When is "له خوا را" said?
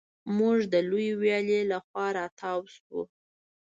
1.71-2.25